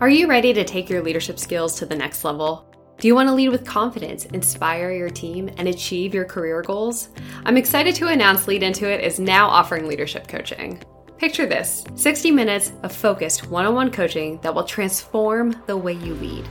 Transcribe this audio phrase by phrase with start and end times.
[0.00, 2.72] Are you ready to take your leadership skills to the next level?
[3.00, 7.08] Do you want to lead with confidence, inspire your team, and achieve your career goals?
[7.44, 10.80] I'm excited to announce Lead Into It is now offering leadership coaching.
[11.16, 15.94] Picture this 60 minutes of focused one on one coaching that will transform the way
[15.94, 16.46] you lead.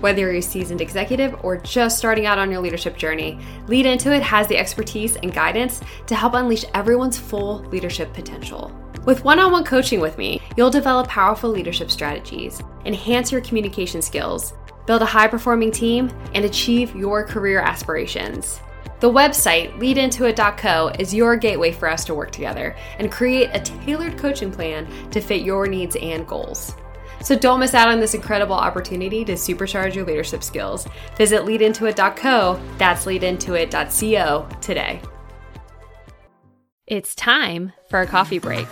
[0.00, 3.38] Whether you're a seasoned executive or just starting out on your leadership journey,
[3.68, 8.72] Lead Into It has the expertise and guidance to help unleash everyone's full leadership potential.
[9.08, 14.02] With one on one coaching with me, you'll develop powerful leadership strategies, enhance your communication
[14.02, 14.52] skills,
[14.86, 18.60] build a high performing team, and achieve your career aspirations.
[19.00, 24.18] The website, leadintoit.co, is your gateway for us to work together and create a tailored
[24.18, 26.74] coaching plan to fit your needs and goals.
[27.22, 30.86] So don't miss out on this incredible opportunity to supercharge your leadership skills.
[31.16, 35.00] Visit leadintoit.co, that's leadintoit.co today.
[36.90, 38.66] It's time for a coffee break.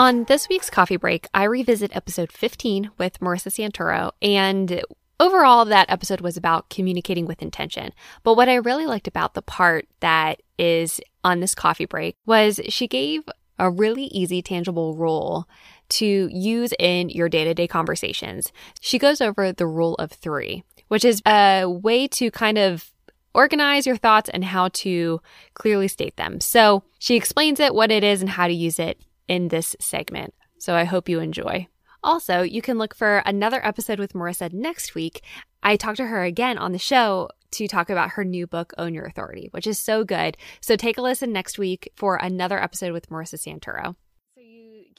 [0.00, 4.80] On this week's coffee break, I revisit episode 15 with Marissa Santoro, and
[5.20, 7.92] overall, that episode was about communicating with intention.
[8.22, 12.62] But what I really liked about the part that is on this coffee break was
[12.70, 13.28] she gave
[13.58, 15.46] a really easy, tangible rule
[15.90, 18.52] to use in your day to day conversations.
[18.80, 22.90] She goes over the rule of three, which is a way to kind of
[23.34, 25.20] organize your thoughts and how to
[25.52, 26.40] clearly state them.
[26.40, 28.98] So she explains it, what it is, and how to use it
[29.30, 30.34] in this segment.
[30.58, 31.68] So I hope you enjoy.
[32.02, 35.22] Also, you can look for another episode with Marissa next week.
[35.62, 38.92] I talked to her again on the show to talk about her new book, Own
[38.92, 40.36] Your Authority, which is so good.
[40.60, 43.94] So take a listen next week for another episode with Marissa Santoro.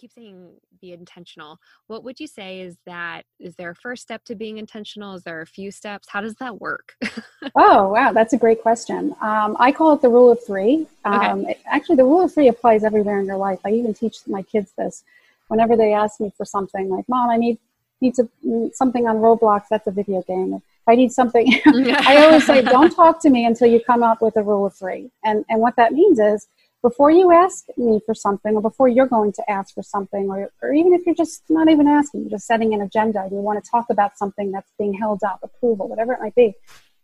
[0.01, 0.49] Keep saying
[0.81, 1.59] be intentional.
[1.85, 3.21] What would you say is that?
[3.39, 5.13] Is there a first step to being intentional?
[5.13, 6.07] Is there a few steps?
[6.09, 6.95] How does that work?
[7.55, 8.11] oh, wow.
[8.11, 9.13] That's a great question.
[9.21, 10.87] Um, I call it the rule of three.
[11.05, 11.51] Um, okay.
[11.51, 13.59] it, actually, the rule of three applies everywhere in your life.
[13.63, 15.03] I even teach my kids this.
[15.49, 17.59] Whenever they ask me for something, like, Mom, I need,
[18.01, 20.55] need to, mm, something on Roblox, that's a video game.
[20.55, 24.19] If I need something, I always say, don't talk to me until you come up
[24.19, 25.11] with a rule of three.
[25.23, 26.47] And, and what that means is,
[26.81, 30.51] before you ask me for something or before you're going to ask for something or,
[30.61, 33.37] or even if you're just not even asking you're just setting an agenda and you
[33.37, 36.53] want to talk about something that's being held up approval whatever it might be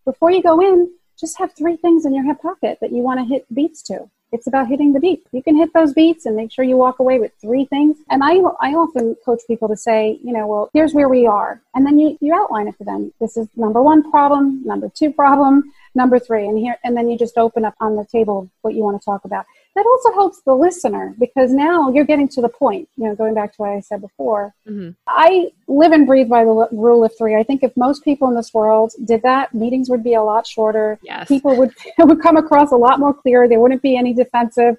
[0.06, 0.90] before you go in
[1.20, 4.10] just have three things in your hip pocket that you want to hit beats to.
[4.34, 5.26] It's about hitting the beat.
[5.32, 7.98] You can hit those beats and make sure you walk away with three things.
[8.10, 11.62] And i, I often coach people to say you know well here's where we are.
[11.74, 13.14] And then you, you outline it for them.
[13.20, 17.18] This is number one problem number two problem number three and here and then you
[17.18, 19.46] just open up on the table what you want to talk about
[19.76, 22.90] that also helps the listener because now you're getting to the point.
[22.98, 24.92] You know, going back to what I said before, mm-hmm.
[25.08, 27.36] I live and breathe by the rule of three.
[27.36, 30.48] I think if most people in this world did that, meetings would be a lot
[30.48, 31.00] shorter.
[31.04, 31.28] Yes.
[31.28, 33.48] People would would come across a lot more clear.
[33.48, 34.76] There wouldn't be any defensive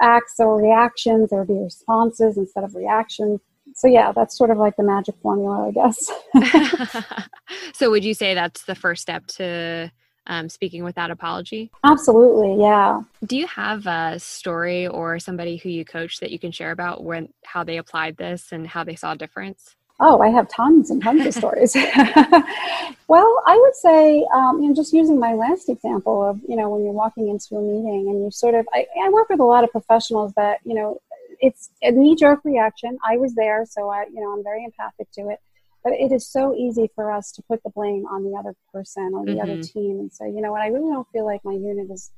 [0.00, 1.30] acts or reactions.
[1.30, 3.40] There would be responses instead of reactions.
[3.74, 6.10] So yeah, that's sort of like the magic formula, I guess.
[7.74, 9.90] so would you say that's the first step to
[10.28, 11.70] um, speaking without apology?
[11.84, 13.00] Absolutely, yeah.
[13.26, 17.02] Do you have a story or somebody who you coach that you can share about
[17.02, 19.74] when how they applied this and how they saw a difference?
[20.00, 21.74] Oh, I have tons and tons of stories.
[23.08, 26.68] well, I would say, um, you know, just using my last example of, you know,
[26.68, 29.44] when you're walking into a meeting and you sort of, I, I work with a
[29.44, 31.00] lot of professionals that, you know,
[31.40, 32.98] it's a knee jerk reaction.
[33.04, 35.40] I was there, so I, you know, I'm very empathic to it.
[35.84, 39.12] But it is so easy for us to put the blame on the other person
[39.14, 39.40] or the mm-hmm.
[39.40, 42.10] other team and say, you know what, I really don't feel like my unit is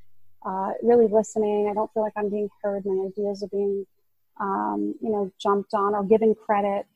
[0.44, 1.68] uh, really listening.
[1.70, 2.84] I don't feel like I'm being heard.
[2.86, 3.86] My ideas are being,
[4.40, 6.86] um, you know, jumped on or given credit.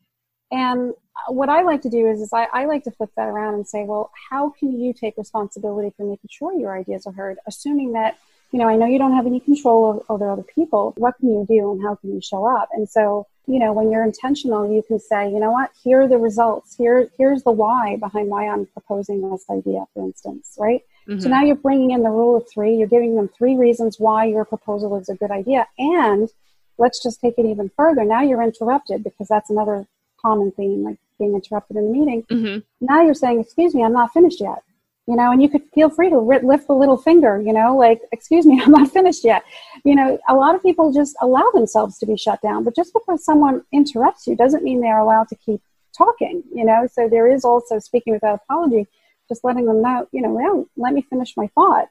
[0.51, 0.95] And
[1.29, 3.67] what I like to do is, is I, I, like to flip that around and
[3.67, 7.93] say, well, how can you take responsibility for making sure your ideas are heard, assuming
[7.93, 8.19] that,
[8.53, 10.95] you know, I know you don't have any control over other people.
[10.97, 12.69] What can you do and how can you show up?
[12.73, 16.09] And so you know, when you're intentional, you can say, you know what, here are
[16.09, 16.77] the results.
[16.77, 20.83] Here, here's the why behind why I'm proposing this idea, for instance, right?
[21.09, 21.21] Mm-hmm.
[21.21, 22.77] So now you're bringing in the rule of three.
[22.77, 25.69] You're giving them three reasons why your proposal is a good idea.
[25.79, 26.31] And
[26.79, 28.05] let's just take it even further.
[28.05, 29.87] Now you're interrupted because that's another
[30.21, 32.23] common theme, like being interrupted in the meeting.
[32.31, 32.87] Mm-hmm.
[32.87, 34.63] Now you're saying, excuse me, I'm not finished yet
[35.07, 38.01] you know, and you could feel free to lift the little finger, you know, like,
[38.13, 39.45] excuse me, I'm not finished yet.
[39.85, 42.93] You know, a lot of people just allow themselves to be shut down, but just
[42.95, 45.61] because someone interrupts you doesn't mean they're allowed to keep
[45.97, 48.87] talking, you know, so there is also speaking without apology,
[49.29, 51.89] just letting them know, you know, well, let me finish my thought.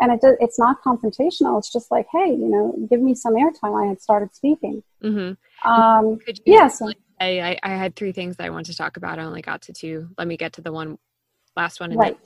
[0.00, 1.58] And it does, it's not confrontational.
[1.58, 3.80] It's just like, hey, you know, give me some airtime.
[3.80, 4.82] I had started speaking.
[5.02, 5.70] Mm-hmm.
[5.70, 6.40] Um, yes.
[6.44, 9.20] Yeah, so, I, I had three things that I wanted to talk about.
[9.20, 10.08] I only got to two.
[10.18, 10.98] Let me get to the one
[11.56, 12.18] last one and right.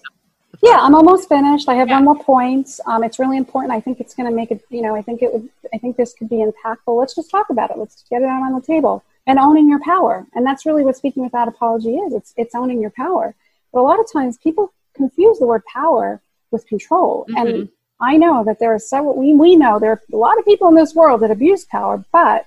[0.62, 1.68] Yeah, I'm almost finished.
[1.68, 1.96] I have yeah.
[1.96, 2.78] one more point.
[2.86, 3.72] Um, it's really important.
[3.72, 4.62] I think it's going to make it.
[4.70, 5.48] You know, I think it would.
[5.72, 6.98] I think this could be impactful.
[6.98, 7.78] Let's just talk about it.
[7.78, 10.26] Let's get it out on the table and owning your power.
[10.34, 12.14] And that's really what speaking without apology is.
[12.14, 13.34] It's it's owning your power.
[13.72, 16.20] But a lot of times people confuse the word power
[16.50, 17.26] with control.
[17.28, 17.36] Mm-hmm.
[17.36, 17.68] And
[18.00, 19.16] I know that there are several.
[19.16, 22.04] We we know there are a lot of people in this world that abuse power,
[22.12, 22.46] but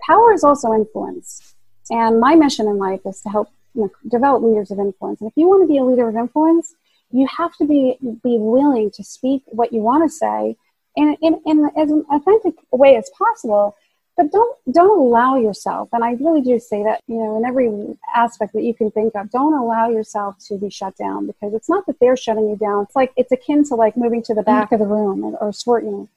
[0.00, 1.54] power is also influence.
[1.90, 5.20] And my mission in life is to help you know, develop leaders of influence.
[5.20, 6.74] And if you want to be a leader of influence,
[7.14, 10.56] you have to be be willing to speak what you want to say
[10.96, 13.76] in, in, in as an authentic way as possible
[14.16, 17.70] but don't don't allow yourself and i really do say that you know in every
[18.14, 21.68] aspect that you can think of don't allow yourself to be shut down because it's
[21.68, 22.84] not that they're shutting you down.
[22.84, 25.24] It's like it's akin to like moving to the back of the room.
[25.24, 26.08] or, or sort you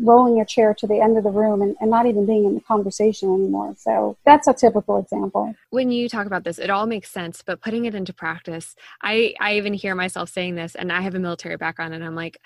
[0.00, 2.54] rolling your chair to the end of the room and, and not even being in
[2.54, 3.74] the conversation anymore.
[3.78, 5.54] So that's a typical example.
[5.70, 9.34] When you talk about this, it all makes sense, but putting it into practice, I,
[9.40, 12.40] I even hear myself saying this, and I have a military background, and I'm like,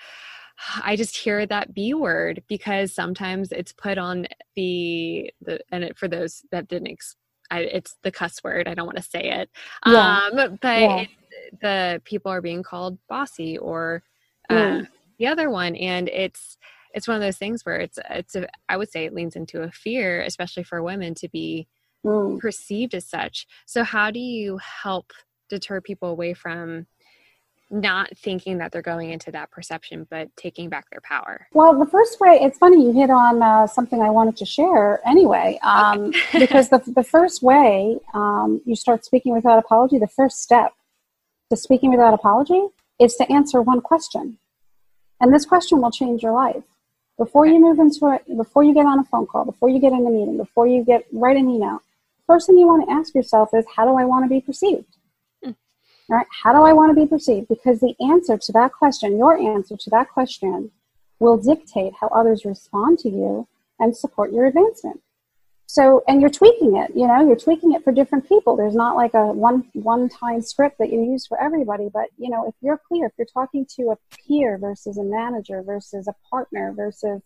[0.83, 5.97] I just hear that B word because sometimes it's put on the the and it,
[5.97, 7.15] for those that didn't ex,
[7.49, 8.67] I, it's the cuss word.
[8.67, 9.49] I don't want to say it.
[9.85, 10.19] Yeah.
[10.33, 10.97] Um, but yeah.
[10.97, 11.09] it,
[11.61, 14.03] the people are being called bossy or
[14.49, 14.81] uh,
[15.17, 16.57] the other one, and it's
[16.93, 19.61] it's one of those things where it's it's a, I would say it leans into
[19.61, 21.67] a fear, especially for women to be
[22.05, 22.39] mm.
[22.39, 23.47] perceived as such.
[23.65, 25.11] So how do you help
[25.49, 26.87] deter people away from
[27.71, 31.47] not thinking that they're going into that perception, but taking back their power?
[31.53, 35.07] Well, the first way, it's funny you hit on uh, something I wanted to share
[35.07, 36.39] anyway, um, okay.
[36.39, 40.73] because the, the first way um, you start speaking without apology, the first step
[41.51, 42.67] to speaking without apology
[42.99, 44.39] is to answer one question.
[45.21, 46.63] And this question will change your life.
[47.19, 49.91] Before you move into it, before you get on a phone call, before you get
[49.91, 51.83] in a meeting, before you get write an email,
[52.25, 54.95] first thing you want to ask yourself is, how do I want to be perceived?
[55.45, 55.53] Mm.
[56.09, 57.49] All right, how do I want to be perceived?
[57.49, 60.71] Because the answer to that question, your answer to that question,
[61.19, 63.47] will dictate how others respond to you
[63.79, 65.01] and support your advancement
[65.69, 68.55] so and you're tweaking it you know you're tweaking it for different people.
[68.57, 72.31] There's not like a one one time script that you use for everybody but you
[72.31, 76.15] know if you're clear if you're talking to a peer versus a manager versus a
[76.27, 77.21] partner versus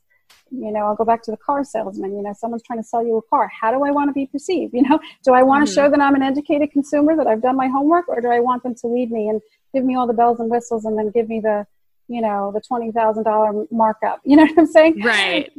[0.51, 3.01] you know i'll go back to the car salesman you know someone's trying to sell
[3.01, 3.48] you a car.
[3.48, 4.74] How do i want to be perceived?
[4.78, 5.81] You know do i want to mm-hmm.
[5.81, 8.63] show that i'm an educated consumer that i've done my homework or do i want
[8.63, 9.42] them to lead me and
[9.74, 11.66] give me all the bells and whistles and then give me the
[12.10, 14.19] you know the $20000 markup?
[14.25, 15.01] You know what i'm saying?
[15.01, 15.50] Right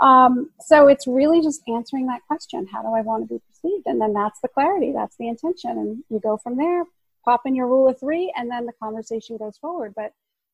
[0.00, 3.86] um, so it's really just answering that question how do I want to be perceived?
[3.86, 5.70] And then that's the clarity, that's the intention.
[5.70, 6.84] And you go from there,
[7.24, 9.94] pop in your rule of three, and then the conversation goes forward.
[9.96, 10.12] But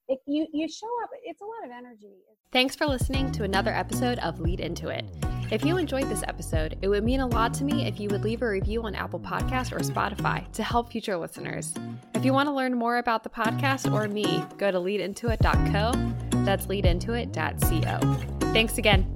[0.09, 2.13] it, you, you show up, it's a lot of energy.
[2.53, 5.05] Thanks for listening to another episode of Lead Into It.
[5.51, 8.25] If you enjoyed this episode, it would mean a lot to me if you would
[8.25, 11.75] leave a review on Apple Podcast or Spotify to help future listeners.
[12.15, 16.45] If you want to learn more about the podcast or me, go to leadintoit.co.
[16.45, 18.53] That's leadintoit.co.
[18.53, 19.14] Thanks again.